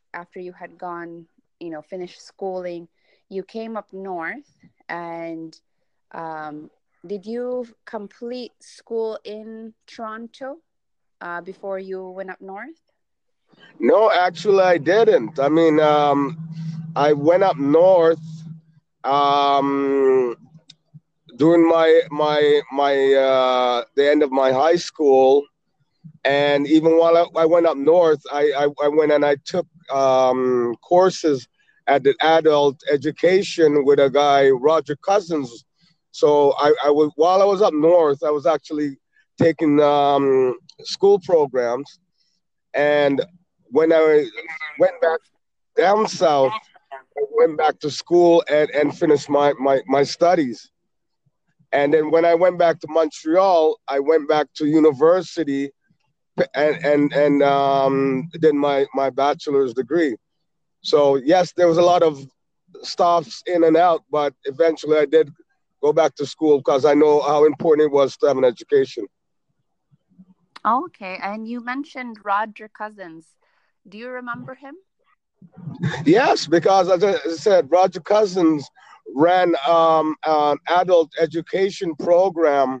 after 0.13 0.39
you 0.39 0.53
had 0.53 0.77
gone, 0.77 1.27
you 1.59 1.69
know, 1.69 1.81
finished 1.81 2.21
schooling, 2.21 2.87
you 3.29 3.43
came 3.43 3.77
up 3.77 3.91
north 3.93 4.57
and 4.89 5.59
um, 6.13 6.69
did 7.05 7.25
you 7.25 7.65
complete 7.85 8.53
school 8.61 9.19
in 9.23 9.73
Toronto 9.87 10.57
uh, 11.21 11.41
before 11.41 11.79
you 11.79 12.09
went 12.09 12.29
up 12.29 12.41
north? 12.41 12.91
No, 13.79 14.11
actually, 14.11 14.63
I 14.63 14.77
didn't. 14.77 15.39
I 15.39 15.49
mean, 15.49 15.79
um, 15.79 16.37
I 16.95 17.13
went 17.13 17.43
up 17.43 17.57
north 17.57 18.19
um, 19.03 20.35
during 21.37 21.67
my 21.67 22.01
my 22.11 22.61
my 22.71 22.93
uh, 23.13 23.83
the 23.95 24.09
end 24.09 24.23
of 24.23 24.31
my 24.31 24.51
high 24.51 24.75
school, 24.75 25.43
and 26.23 26.67
even 26.67 26.97
while 26.97 27.17
I, 27.17 27.41
I 27.41 27.45
went 27.45 27.65
up 27.65 27.77
north, 27.77 28.21
I, 28.31 28.51
I, 28.57 28.67
I 28.83 28.87
went 28.87 29.11
and 29.11 29.25
I 29.25 29.35
took 29.45 29.67
um, 29.89 30.75
courses 30.81 31.47
at 31.87 32.03
the 32.03 32.15
adult 32.21 32.81
education 32.91 33.83
with 33.85 33.99
a 33.99 34.09
guy, 34.09 34.49
Roger 34.49 34.95
Cousins, 34.95 35.65
So 36.11 36.53
I, 36.57 36.73
I 36.85 36.89
was 36.91 37.11
while 37.15 37.41
I 37.41 37.45
was 37.45 37.61
up 37.61 37.73
north, 37.73 38.23
I 38.23 38.31
was 38.31 38.45
actually 38.45 38.97
taking 39.39 39.79
um, 39.81 40.57
school 40.83 41.19
programs, 41.19 41.99
and 42.73 43.21
when 43.69 43.91
I 43.93 44.27
went 44.79 45.01
back 45.01 45.19
down 45.77 46.07
south, 46.07 46.53
I 46.91 47.21
went 47.31 47.57
back 47.57 47.79
to 47.79 47.89
school 47.89 48.43
and, 48.49 48.69
and 48.71 48.97
finished 48.97 49.29
my, 49.29 49.53
my, 49.59 49.81
my 49.87 50.03
studies. 50.03 50.69
And 51.71 51.93
then 51.93 52.11
when 52.11 52.25
I 52.25 52.35
went 52.35 52.59
back 52.59 52.79
to 52.81 52.87
Montreal, 52.89 53.79
I 53.87 53.99
went 53.99 54.27
back 54.27 54.47
to 54.55 54.65
university 54.65 55.71
and 56.53 56.75
and 56.83 57.13
and 57.13 57.43
um, 57.43 58.29
did 58.39 58.55
my 58.55 58.85
my 58.93 59.09
bachelor's 59.09 59.73
degree. 59.73 60.15
So 60.81 61.15
yes, 61.15 61.53
there 61.55 61.67
was 61.67 61.77
a 61.77 61.81
lot 61.83 62.03
of 62.03 62.19
stops 62.81 63.41
in 63.45 63.63
and 63.63 63.77
out, 63.77 64.03
but 64.11 64.33
eventually 64.45 64.97
I 64.97 65.05
did 65.05 65.31
go 65.81 65.93
back 65.93 66.15
to 66.15 66.25
school 66.25 66.57
because 66.57 66.85
I 66.85 66.93
know 66.93 67.21
how 67.21 67.45
important 67.45 67.87
it 67.87 67.91
was 67.91 68.17
to 68.17 68.27
have 68.27 68.37
an 68.37 68.45
education. 68.45 69.05
Okay, 70.65 71.17
and 71.21 71.47
you 71.47 71.59
mentioned 71.61 72.23
Roger 72.23 72.67
Cousins. 72.67 73.35
Do 73.87 73.97
you 73.97 74.09
remember 74.09 74.55
him? 74.55 74.75
Yes, 76.05 76.47
because 76.47 76.89
as 76.89 77.03
I 77.03 77.17
said, 77.33 77.69
Roger 77.71 77.99
Cousins 78.01 78.67
ran 79.15 79.53
um, 79.67 80.15
an 80.25 80.57
adult 80.69 81.11
education 81.19 81.95
program 81.95 82.79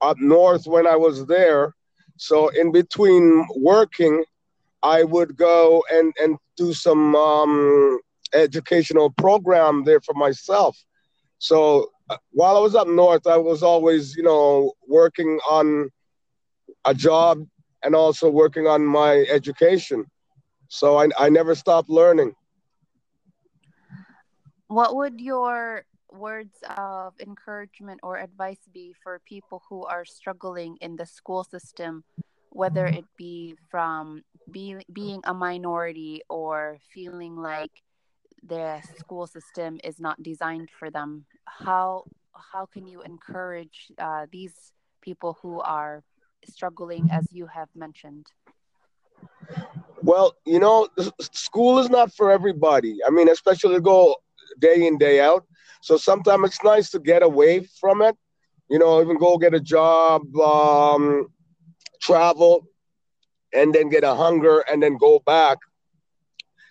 up 0.00 0.16
north 0.18 0.66
when 0.66 0.86
I 0.86 0.96
was 0.96 1.26
there. 1.26 1.74
So 2.20 2.48
in 2.48 2.70
between 2.70 3.46
working, 3.56 4.24
I 4.82 5.04
would 5.04 5.38
go 5.38 5.82
and, 5.90 6.12
and 6.20 6.36
do 6.54 6.74
some 6.74 7.16
um, 7.16 7.98
educational 8.34 9.08
program 9.10 9.84
there 9.84 10.02
for 10.02 10.12
myself. 10.12 10.76
So 11.38 11.90
uh, 12.10 12.18
while 12.32 12.58
I 12.58 12.60
was 12.60 12.74
up 12.74 12.88
north, 12.88 13.26
I 13.26 13.38
was 13.38 13.62
always, 13.62 14.14
you 14.16 14.22
know, 14.22 14.74
working 14.86 15.38
on 15.50 15.88
a 16.84 16.92
job 16.94 17.38
and 17.82 17.94
also 17.94 18.28
working 18.28 18.66
on 18.66 18.84
my 18.84 19.24
education. 19.30 20.04
So 20.68 20.98
I, 20.98 21.08
I 21.18 21.30
never 21.30 21.54
stopped 21.54 21.88
learning. 21.88 22.34
What 24.68 24.94
would 24.94 25.22
your 25.22 25.84
words 26.12 26.56
of 26.76 27.14
encouragement 27.20 28.00
or 28.02 28.18
advice 28.18 28.68
be 28.72 28.94
for 29.02 29.20
people 29.26 29.62
who 29.68 29.84
are 29.84 30.04
struggling 30.04 30.76
in 30.80 30.96
the 30.96 31.06
school 31.06 31.44
system, 31.44 32.04
whether 32.50 32.86
it 32.86 33.04
be 33.16 33.54
from 33.70 34.22
be, 34.50 34.76
being 34.92 35.20
a 35.24 35.34
minority 35.34 36.22
or 36.28 36.78
feeling 36.92 37.36
like 37.36 37.70
the 38.42 38.80
school 38.98 39.26
system 39.26 39.78
is 39.84 40.00
not 40.00 40.22
designed 40.22 40.70
for 40.70 40.90
them? 40.90 41.24
How 41.44 42.04
how 42.52 42.66
can 42.66 42.86
you 42.86 43.02
encourage 43.02 43.92
uh, 43.98 44.26
these 44.32 44.72
people 45.02 45.38
who 45.42 45.60
are 45.60 46.02
struggling 46.48 47.10
as 47.10 47.26
you 47.32 47.46
have 47.46 47.68
mentioned? 47.74 48.26
Well, 50.02 50.34
you 50.46 50.58
know, 50.58 50.88
school 51.20 51.78
is 51.78 51.90
not 51.90 52.12
for 52.14 52.30
everybody. 52.30 52.98
I 53.06 53.10
mean, 53.10 53.28
especially 53.28 53.74
to 53.74 53.80
go 53.80 54.16
day 54.58 54.86
in, 54.86 54.98
day 54.98 55.20
out. 55.20 55.44
So 55.82 55.96
sometimes 55.96 56.48
it's 56.48 56.62
nice 56.64 56.90
to 56.90 56.98
get 56.98 57.22
away 57.22 57.66
from 57.80 58.02
it. 58.02 58.16
You 58.68 58.78
know, 58.78 59.00
even 59.00 59.18
go 59.18 59.36
get 59.38 59.54
a 59.54 59.60
job, 59.60 60.22
um, 60.36 61.28
travel, 62.00 62.66
and 63.52 63.74
then 63.74 63.88
get 63.88 64.04
a 64.04 64.14
hunger 64.14 64.60
and 64.70 64.82
then 64.82 64.96
go 64.96 65.20
back. 65.26 65.58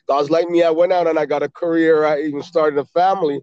Because 0.08 0.30
like 0.30 0.50
me, 0.50 0.64
I 0.64 0.72
went 0.72 0.92
out 0.92 1.08
and 1.08 1.20
I 1.20 1.26
got 1.26 1.44
a 1.44 1.50
career. 1.50 2.06
I 2.06 2.22
even 2.22 2.42
started 2.42 2.80
a 2.80 2.86
family, 2.86 3.42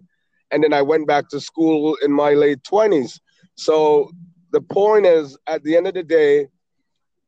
and 0.51 0.63
then 0.63 0.73
I 0.73 0.81
went 0.81 1.07
back 1.07 1.29
to 1.29 1.39
school 1.39 1.97
in 2.03 2.11
my 2.11 2.33
late 2.33 2.63
twenties. 2.63 3.19
So 3.55 4.11
the 4.51 4.61
point 4.61 5.05
is, 5.05 5.37
at 5.47 5.63
the 5.63 5.77
end 5.77 5.87
of 5.87 5.93
the 5.93 6.03
day, 6.03 6.47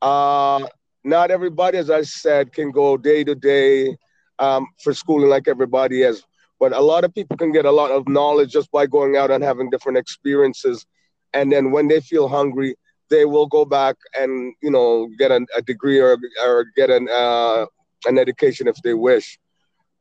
uh, 0.01 0.65
not 1.03 1.31
everybody, 1.31 1.77
as 1.77 1.89
I 1.89 2.01
said, 2.01 2.51
can 2.51 2.71
go 2.71 2.97
day 2.97 3.23
to 3.23 3.35
day 3.35 3.95
um, 4.39 4.67
for 4.83 4.93
schooling 4.93 5.29
like 5.29 5.47
everybody 5.47 6.01
is. 6.03 6.23
But 6.59 6.73
a 6.73 6.81
lot 6.81 7.03
of 7.03 7.13
people 7.13 7.37
can 7.37 7.51
get 7.51 7.65
a 7.65 7.71
lot 7.71 7.91
of 7.91 8.07
knowledge 8.07 8.51
just 8.51 8.71
by 8.71 8.85
going 8.85 9.15
out 9.15 9.31
and 9.31 9.43
having 9.43 9.69
different 9.69 9.97
experiences. 9.97 10.85
And 11.33 11.51
then 11.51 11.71
when 11.71 11.87
they 11.87 12.01
feel 12.01 12.27
hungry, 12.27 12.75
they 13.09 13.25
will 13.25 13.47
go 13.47 13.65
back 13.65 13.95
and 14.17 14.53
you 14.61 14.71
know 14.71 15.09
get 15.17 15.31
a, 15.31 15.45
a 15.55 15.61
degree 15.61 15.99
or 15.99 16.17
or 16.43 16.65
get 16.75 16.89
an 16.89 17.07
uh, 17.11 17.65
an 18.05 18.17
education 18.17 18.67
if 18.67 18.75
they 18.83 18.93
wish. 18.93 19.39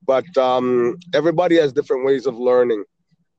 But 0.07 0.37
um, 0.37 0.99
everybody 1.15 1.57
has 1.57 1.73
different 1.73 2.05
ways 2.05 2.27
of 2.27 2.39
learning, 2.39 2.85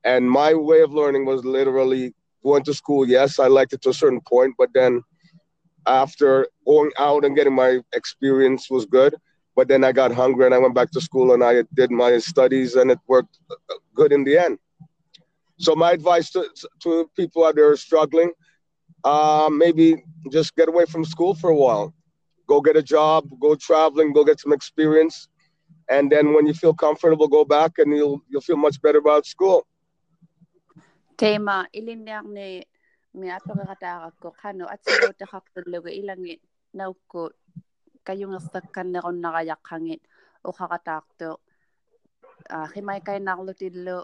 and 0.04 0.30
my 0.30 0.54
way 0.54 0.80
of 0.82 0.92
learning 0.92 1.24
was 1.24 1.44
literally 1.44 2.14
going 2.42 2.64
to 2.64 2.74
school. 2.74 3.08
Yes, 3.08 3.38
I 3.38 3.46
liked 3.46 3.72
it 3.72 3.82
to 3.82 3.90
a 3.90 3.94
certain 3.94 4.20
point, 4.20 4.54
but 4.58 4.70
then 4.74 5.02
after 5.86 6.46
going 6.66 6.90
out 6.98 7.24
and 7.24 7.34
getting 7.36 7.54
my 7.54 7.80
experience 7.92 8.70
was 8.70 8.86
good. 8.86 9.14
But 9.60 9.68
then 9.68 9.84
I 9.84 9.92
got 9.92 10.10
hungry 10.10 10.46
and 10.46 10.54
I 10.54 10.58
went 10.64 10.74
back 10.74 10.90
to 10.92 11.02
school 11.02 11.34
and 11.34 11.44
I 11.44 11.64
did 11.74 11.90
my 11.90 12.16
studies 12.16 12.76
and 12.76 12.90
it 12.90 12.98
worked 13.06 13.40
good 13.94 14.10
in 14.10 14.24
the 14.24 14.38
end. 14.38 14.58
So 15.58 15.74
my 15.74 15.92
advice 15.92 16.30
to, 16.30 16.48
to 16.84 17.10
people 17.14 17.44
out 17.44 17.56
there 17.56 17.76
struggling, 17.76 18.32
uh, 19.04 19.50
maybe 19.52 20.02
just 20.32 20.56
get 20.56 20.70
away 20.70 20.86
from 20.86 21.04
school 21.04 21.34
for 21.34 21.50
a 21.50 21.54
while. 21.54 21.92
Go 22.46 22.62
get 22.62 22.78
a 22.78 22.82
job, 22.82 23.28
go 23.38 23.54
traveling, 23.54 24.14
go 24.14 24.24
get 24.24 24.40
some 24.40 24.54
experience. 24.54 25.28
And 25.90 26.10
then 26.10 26.32
when 26.32 26.46
you 26.46 26.54
feel 26.54 26.72
comfortable, 26.72 27.28
go 27.28 27.44
back 27.44 27.72
and 27.76 27.94
you'll 27.94 28.22
you'll 28.30 28.46
feel 28.48 28.56
much 28.56 28.80
better 28.80 29.00
about 29.04 29.26
school. 29.26 29.66
Tema 31.18 31.66
ilinne 31.78 32.64
mi 33.12 33.28
apeqeqataaqakko 33.38 34.28
qanu 34.42 34.64
atsiluutaqartullugu 34.74 35.90
ilangit 36.00 36.40
naukku 36.72 37.28
kayungerstakkannequnnaраjaqqangit 38.07 40.01
uqaqataartu 40.49 41.29
а 42.55 42.57
химайкайнарлутиллу 42.73 43.97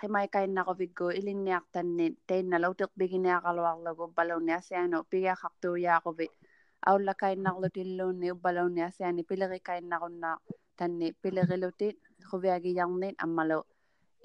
химайкайннақувикку 0.00 1.06
илинниартаннит 1.18 2.14
тейннала 2.28 2.66
утерпигиниақалуарлугу 2.72 4.04
балуниасиану 4.16 4.98
пигиақартууяақувит 5.10 6.32
ауллакайннарлутиллуунни 6.90 8.28
уббалуниасиани 8.34 9.22
пилерикайннаруннаа 9.30 10.36
танни 10.78 11.08
пилерилутит 11.22 11.96
хувиагиярнит 12.30 13.16
аммалу 13.24 13.58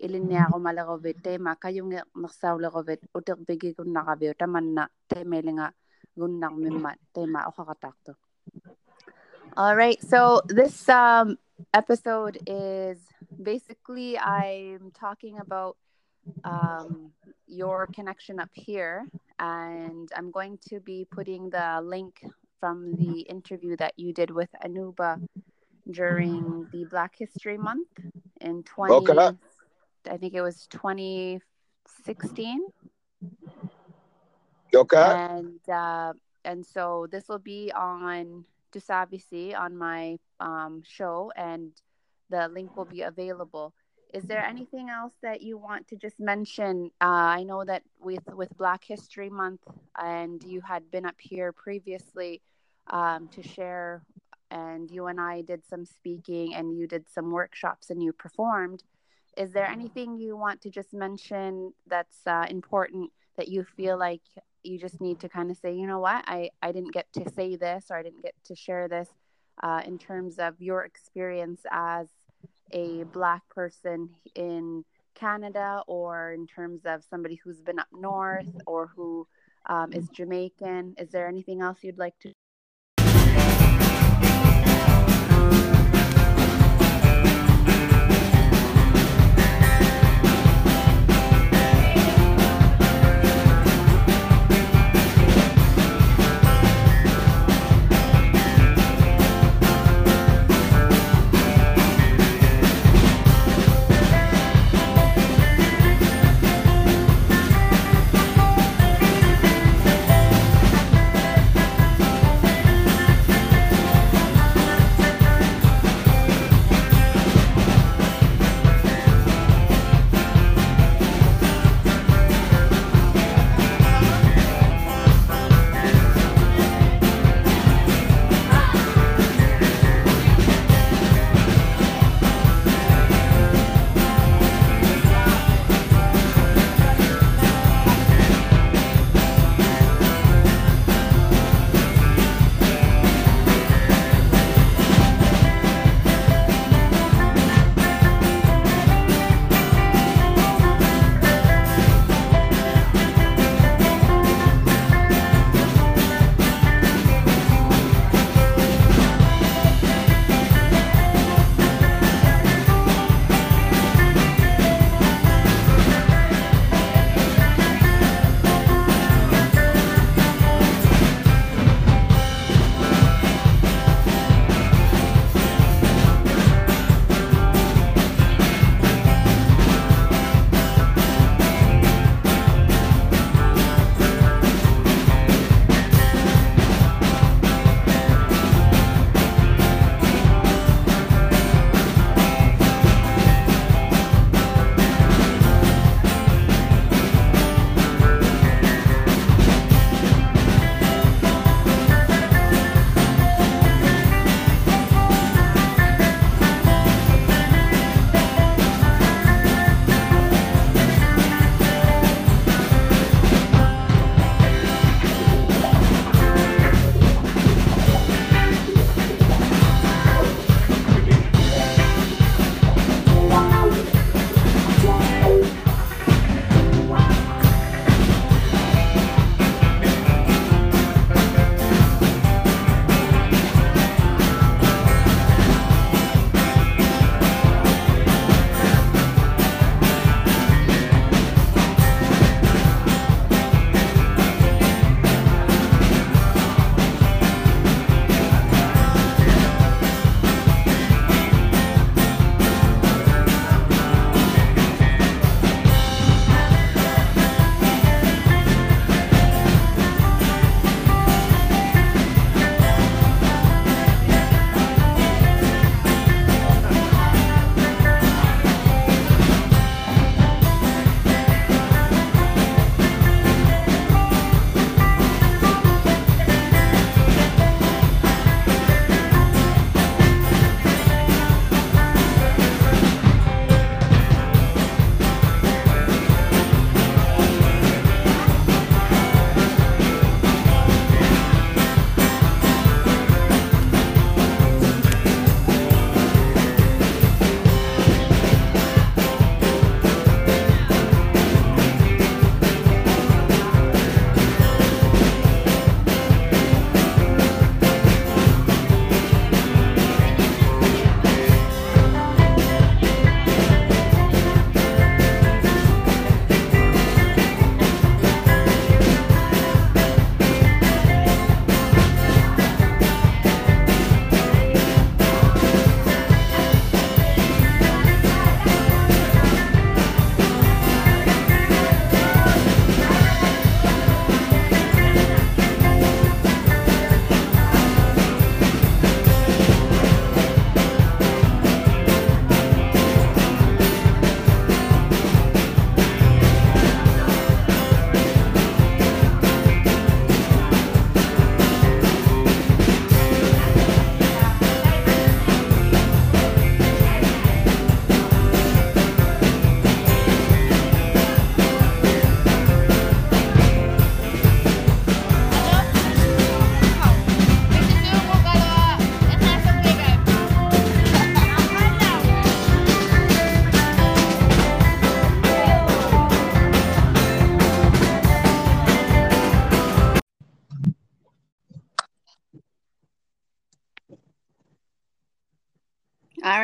илинниарумалерувит 0.06 1.18
тейма 1.26 1.56
каюнге 1.64 2.04
мерсаулерувит 2.22 3.02
утерпигигуннаравиу 3.18 4.34
таманна 4.42 4.84
теймелинга 5.10 5.68
гуннармимма 6.20 6.92
тейма 7.14 7.40
охaqataartu 7.50 8.12
All 9.57 9.75
right, 9.75 10.01
so 10.03 10.43
this 10.47 10.89
um, 10.89 11.37
episode 11.75 12.39
is 12.47 12.99
basically 13.43 14.17
I'm 14.17 14.93
talking 14.93 15.39
about 15.41 15.77
um, 16.45 17.11
your 17.49 17.89
connection 17.89 18.39
up 18.39 18.51
here, 18.53 19.05
and 19.41 20.09
I'm 20.17 20.31
going 20.31 20.59
to 20.69 20.79
be 20.79 21.05
putting 21.11 21.51
the 21.51 21.81
link 21.83 22.25
from 22.61 22.95
the 22.95 23.23
interview 23.23 23.77
that 23.79 23.95
you 23.97 24.13
did 24.13 24.31
with 24.31 24.51
Anuba 24.65 25.21
during 25.91 26.69
the 26.71 26.85
Black 26.85 27.15
History 27.19 27.59
Month 27.59 27.89
in 28.41 28.63
20. 28.63 28.95
Okay. 28.95 29.37
I 30.09 30.17
think 30.17 30.35
it 30.35 30.43
was 30.43 30.69
2016. 30.71 32.67
Okay. 34.73 34.97
And 34.97 35.69
uh, 35.69 36.13
and 36.45 36.65
so 36.65 37.09
this 37.11 37.29
will 37.29 37.41
be 37.41 37.73
on 37.73 38.45
to 38.73 38.81
Savisi 38.81 39.57
on 39.59 39.77
my 39.77 40.19
um, 40.39 40.83
show, 40.85 41.33
and 41.37 41.73
the 42.29 42.49
link 42.49 42.77
will 42.77 42.85
be 42.85 43.03
available. 43.03 43.75
Is 44.13 44.25
there 44.25 44.45
anything 44.45 44.91
else 44.91 45.13
that 45.23 45.41
you 45.41 45.57
want 45.57 45.87
to 45.89 45.97
just 45.97 46.19
mention? 46.19 46.91
Uh, 47.01 47.39
I 47.39 47.45
know 47.45 47.65
that 47.65 47.83
with 48.01 48.27
with 48.33 48.57
Black 48.57 48.83
History 48.85 49.31
Month, 49.31 49.61
and 49.97 50.43
you 50.43 50.61
had 50.61 50.91
been 50.91 51.07
up 51.07 51.15
here 51.19 51.53
previously 51.53 52.43
um, 52.89 53.29
to 53.29 53.43
share, 53.43 54.03
and 54.51 54.91
you 54.91 55.07
and 55.07 55.21
I 55.21 55.43
did 55.43 55.65
some 55.65 55.85
speaking, 55.85 56.55
and 56.55 56.77
you 56.77 56.87
did 56.87 57.09
some 57.09 57.31
workshops, 57.31 57.91
and 57.91 58.03
you 58.03 58.13
performed. 58.13 58.83
Is 59.37 59.53
there 59.53 59.67
anything 59.67 60.19
you 60.19 60.37
want 60.37 60.61
to 60.63 60.71
just 60.71 60.93
mention 60.93 61.73
that's 61.87 62.27
uh, 62.27 62.47
important 62.51 63.13
that 63.41 63.49
you 63.49 63.65
feel 63.65 63.99
like 63.99 64.21
you 64.63 64.79
just 64.79 65.01
need 65.01 65.19
to 65.21 65.31
kind 65.31 65.51
of 65.51 65.57
say, 65.57 65.75
you 65.75 65.87
know 65.87 65.99
what, 65.99 66.23
I, 66.27 66.51
I 66.61 66.73
didn't 66.73 66.93
get 66.93 67.11
to 67.15 67.27
say 67.31 67.57
this 67.57 67.87
or 67.91 67.97
I 67.97 68.03
didn't 68.03 68.23
get 68.23 68.35
to 68.45 68.55
share 68.55 68.87
this 68.87 69.09
uh, 69.63 69.81
in 69.87 69.99
terms 69.99 70.39
of 70.39 70.61
your 70.61 70.85
experience 70.85 71.63
as 71.71 72.09
a 72.71 73.05
Black 73.05 73.49
person 73.49 74.11
in 74.35 74.85
Canada 75.15 75.83
or 75.87 76.33
in 76.33 76.47
terms 76.47 76.83
of 76.85 77.03
somebody 77.09 77.41
who's 77.43 77.63
been 77.63 77.79
up 77.79 77.89
north 77.93 78.55
or 78.67 78.91
who 78.95 79.27
um, 79.71 79.91
is 79.95 80.11
Jamaican. 80.11 80.97
Is 80.99 81.09
there 81.09 81.27
anything 81.27 81.63
else 81.63 81.79
you'd 81.81 81.99
like 81.99 82.19
to? 82.21 82.33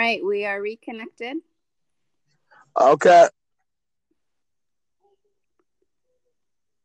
Right, 0.07 0.25
we 0.25 0.45
are 0.45 0.61
reconnected. 0.61 1.39
Okay. 2.81 3.29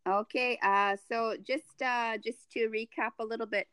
Okay, 0.07 0.57
uh, 0.63 0.97
so 1.07 1.35
just 1.45 1.81
uh, 1.85 2.17
just 2.17 2.51
to 2.53 2.69
recap 2.69 3.11
a 3.19 3.25
little 3.25 3.45
bit, 3.45 3.67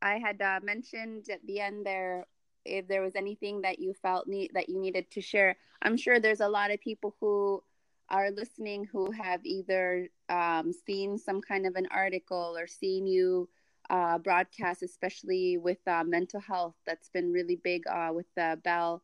I 0.00 0.18
had 0.18 0.40
uh, 0.40 0.60
mentioned 0.62 1.26
at 1.30 1.44
the 1.44 1.58
end 1.60 1.84
there 1.84 2.26
if 2.64 2.86
there 2.86 3.02
was 3.02 3.16
anything 3.16 3.62
that 3.62 3.80
you 3.80 3.92
felt 3.94 4.28
need 4.28 4.52
that 4.54 4.68
you 4.68 4.78
needed 4.78 5.10
to 5.10 5.20
share. 5.20 5.56
I'm 5.82 5.96
sure 5.96 6.20
there's 6.20 6.40
a 6.40 6.48
lot 6.48 6.70
of 6.70 6.80
people 6.80 7.16
who 7.20 7.64
are 8.10 8.30
listening 8.30 8.84
who 8.84 9.10
have 9.10 9.40
either 9.44 10.08
um, 10.28 10.72
seen 10.86 11.18
some 11.18 11.40
kind 11.40 11.66
of 11.66 11.74
an 11.74 11.88
article 11.90 12.54
or 12.56 12.66
seen 12.68 13.06
you 13.06 13.48
uh, 13.90 14.18
broadcast, 14.18 14.82
especially 14.82 15.58
with 15.58 15.78
uh, 15.86 16.04
mental 16.04 16.40
health. 16.40 16.74
That's 16.86 17.10
been 17.10 17.32
really 17.32 17.56
big 17.56 17.82
uh, 17.86 18.10
with 18.12 18.26
the 18.36 18.58
Bell 18.64 19.02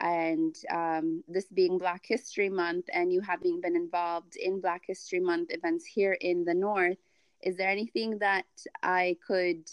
and 0.00 0.54
um, 0.70 1.22
this 1.28 1.46
being 1.46 1.78
Black 1.78 2.02
History 2.04 2.48
Month, 2.48 2.86
and 2.92 3.12
you 3.12 3.20
having 3.20 3.60
been 3.60 3.76
involved 3.76 4.36
in 4.36 4.60
Black 4.60 4.82
History 4.86 5.20
Month 5.20 5.50
events 5.50 5.84
here 5.84 6.16
in 6.20 6.44
the 6.44 6.54
North, 6.54 6.98
is 7.42 7.56
there 7.56 7.70
anything 7.70 8.18
that 8.18 8.46
I 8.82 9.16
could 9.26 9.68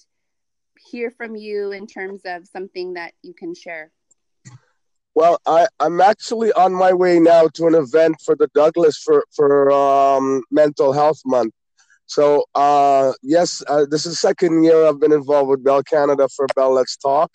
hear 0.78 1.10
from 1.12 1.36
you 1.36 1.72
in 1.72 1.88
terms 1.88 2.22
of 2.26 2.48
something 2.48 2.94
that 2.94 3.14
you 3.24 3.34
can 3.34 3.56
share? 3.56 3.92
Well, 5.16 5.42
I, 5.46 5.68
I'm 5.80 6.00
actually 6.00 6.54
on 6.54 6.74
my 6.74 6.94
way 6.94 7.20
now 7.20 7.48
to 7.56 7.68
an 7.68 7.76
event 7.76 8.22
for 8.24 8.36
the 8.36 8.48
Douglas 8.54 8.98
for 8.98 9.26
for 9.36 9.72
um, 9.72 10.44
Mental 10.52 10.94
Health 10.94 11.22
Month. 11.26 11.54
So 12.12 12.44
uh, 12.56 13.14
yes, 13.24 13.64
uh, 13.68 13.86
this 13.90 14.06
is 14.06 14.20
second 14.20 14.66
year 14.66 14.86
I've 14.86 15.00
been 15.00 15.14
involved 15.14 15.50
with 15.50 15.64
Bell 15.64 15.82
Canada 15.82 16.28
for 16.36 16.46
Bell 16.56 16.74
Let's 16.74 16.98
Talk 16.98 17.32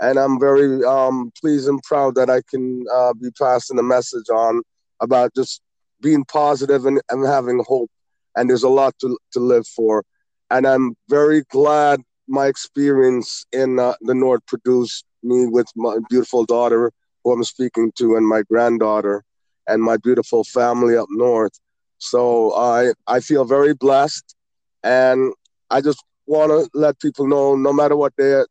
and 0.00 0.18
I'm 0.18 0.38
very 0.38 0.84
um, 0.84 1.32
pleased 1.40 1.68
and 1.68 1.82
proud 1.82 2.14
that 2.16 2.30
I 2.30 2.42
can 2.48 2.84
uh, 2.94 3.14
be 3.14 3.30
passing 3.32 3.78
a 3.78 3.82
message 3.82 4.28
on 4.32 4.62
about 5.00 5.34
just 5.34 5.60
being 6.00 6.24
positive 6.24 6.84
and, 6.86 7.00
and 7.10 7.26
having 7.26 7.64
hope. 7.66 7.90
And 8.36 8.50
there's 8.50 8.62
a 8.62 8.68
lot 8.68 8.94
to, 9.00 9.18
to 9.32 9.40
live 9.40 9.66
for. 9.66 10.04
And 10.50 10.66
I'm 10.66 10.94
very 11.08 11.42
glad 11.50 12.00
my 12.28 12.46
experience 12.46 13.44
in 13.52 13.78
uh, 13.78 13.94
the 14.02 14.14
North 14.14 14.44
produced 14.46 15.04
me 15.22 15.46
with 15.46 15.66
my 15.74 15.96
beautiful 16.10 16.44
daughter, 16.44 16.92
who 17.24 17.32
I'm 17.32 17.44
speaking 17.44 17.90
to, 17.98 18.16
and 18.16 18.26
my 18.26 18.42
granddaughter, 18.42 19.24
and 19.66 19.82
my 19.82 19.96
beautiful 19.96 20.44
family 20.44 20.96
up 20.96 21.08
north. 21.10 21.58
So 21.98 22.54
I 22.54 22.92
I 23.06 23.20
feel 23.20 23.44
very 23.44 23.74
blessed, 23.74 24.34
and 24.82 25.32
I 25.70 25.80
just 25.80 26.02
want 26.26 26.50
to 26.50 26.68
let 26.78 27.00
people 27.00 27.26
know, 27.26 27.56
no 27.56 27.72
matter 27.72 27.96
what 27.96 28.12
they 28.16 28.44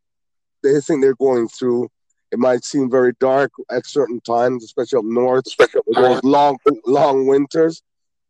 they 0.64 0.80
think 0.82 1.02
they're 1.02 1.16
going 1.16 1.48
through. 1.48 1.90
It 2.32 2.40
might 2.40 2.66
seem 2.66 2.90
very 2.90 3.14
dark 3.20 3.52
at 3.72 3.86
certain 3.86 4.20
times, 4.22 4.64
especially 4.64 5.00
up 5.00 5.06
north, 5.06 5.46
especially 5.48 5.82
with 5.86 5.96
those 5.96 6.24
long, 6.24 6.58
long 6.86 7.28
winters. 7.28 7.82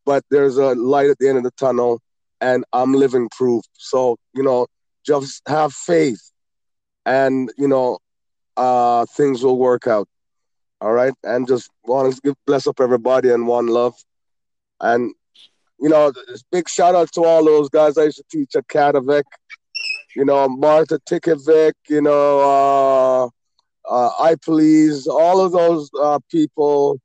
But 0.06 0.23
there's 0.30 0.58
a 0.58 0.75
light 0.75 1.10
at 1.10 1.17
the 1.17 1.30
end 1.30 1.38
of 1.38 1.43
the 1.43 1.51
tunnel, 1.51 2.01
and 2.41 2.65
I'm 2.73 2.93
living 2.93 3.30
proof. 3.30 3.63
So 3.73 4.17
you 4.34 4.43
know, 4.43 4.67
just 5.06 5.41
have 5.47 5.73
faith, 5.73 6.21
and 7.06 7.51
you 7.58 7.67
know, 7.67 7.99
uh, 8.58 9.06
things 9.15 9.43
will 9.43 9.58
work 9.58 9.88
out. 9.88 10.08
All 10.82 10.91
right, 10.91 11.13
and 11.23 11.47
just 11.47 11.71
want 11.86 12.13
to 12.13 12.21
give 12.21 12.36
bless 12.45 12.67
up 12.67 12.80
everybody 12.80 13.32
and 13.32 13.47
one 13.47 13.67
love, 13.67 13.95
and 14.82 15.14
you 15.80 15.90
know, 15.90 16.12
big 16.52 16.70
shout 16.70 16.96
out 16.96 17.12
to 17.14 17.22
all 17.26 17.44
those 17.44 17.70
guys 17.70 17.98
I 17.98 18.06
used 18.06 18.18
to 18.18 18.24
teach 18.30 18.56
at 18.56 18.68
Kativik 18.68 19.24
you 20.16 20.24
know, 20.26 20.48
Martha 20.48 21.00
Tikovic, 21.00 21.74
you 21.90 22.02
know, 22.02 22.40
uh, 22.40 23.26
uh, 23.88 24.12
I 24.20 24.36
Please, 24.44 25.08
all 25.08 25.42
of 25.42 25.52
those 25.52 25.90
uh, 26.02 26.20
people 26.32 27.00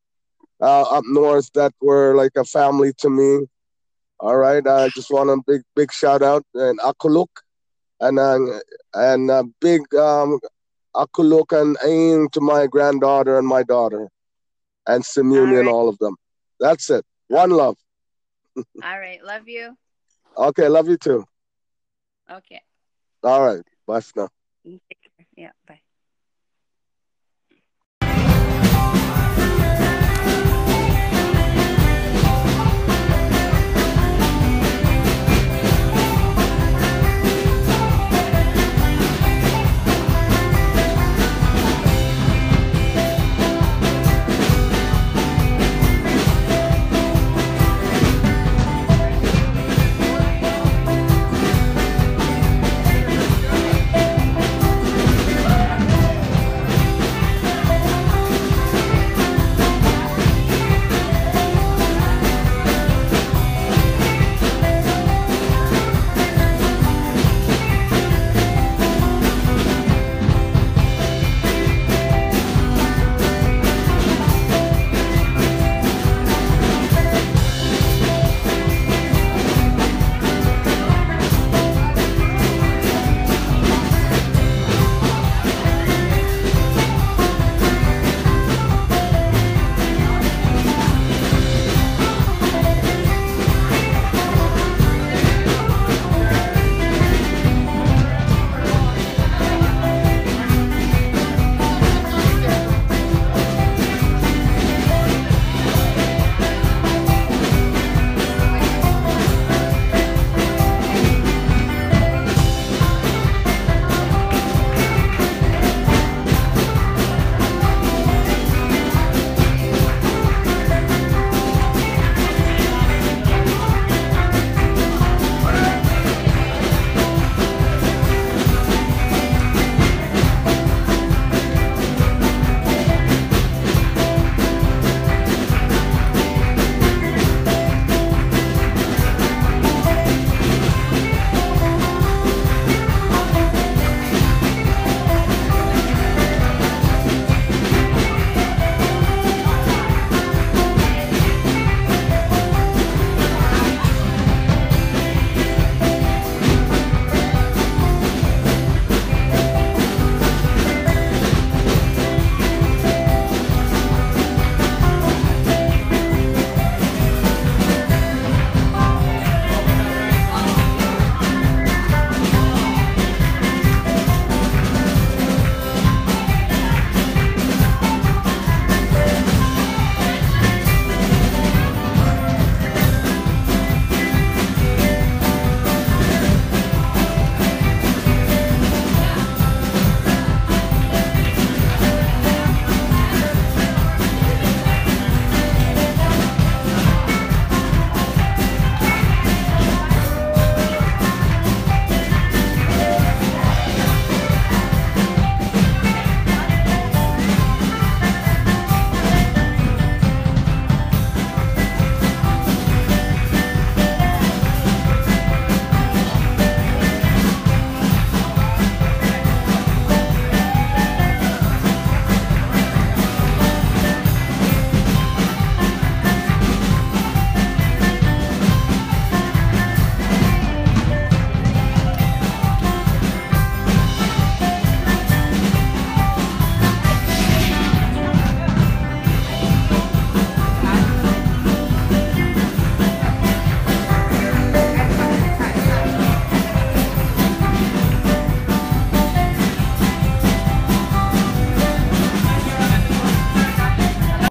uh, 0.61 0.83
up 0.83 1.05
north 1.07 1.51
that 1.55 1.73
were 1.81 2.15
like 2.15 2.33
a 2.37 2.45
family 2.45 2.93
to 2.99 3.11
me. 3.11 3.47
All 4.21 4.37
right, 4.37 4.67
I 4.67 4.89
just 4.91 5.11
want 5.11 5.31
a 5.31 5.39
big, 5.47 5.63
big 5.75 5.93
shout 5.93 6.23
out 6.23 6.45
and 6.55 6.79
Akuluk, 6.81 7.29
and 8.01 8.19
and 8.95 9.31
a 9.31 9.45
big 9.61 9.83
um, 9.95 10.39
Akuluk 10.95 11.59
and 11.59 11.77
aim 11.85 12.29
to 12.33 12.41
my 12.41 12.67
granddaughter 12.67 13.39
and 13.39 13.47
my 13.47 13.63
daughter, 13.63 14.09
and 14.87 15.03
Simuni 15.03 15.53
right. 15.53 15.61
and 15.61 15.69
all 15.69 15.89
of 15.89 15.99
them. 15.99 16.17
That's 16.61 16.91
it. 16.91 17.05
One 17.31 17.51
love. 17.51 17.79
all 18.57 18.99
right, 18.99 19.23
love 19.23 19.49
you. 19.49 19.77
Okay, 20.37 20.66
love 20.66 20.88
you 20.88 20.97
too. 20.97 21.25
Okay. 22.29 22.61
All 23.23 23.47
right. 23.47 23.62
Bye 23.87 24.01
for 24.01 24.29
now. 24.64 24.79
Yeah, 25.37 25.53
bye. 25.66 25.81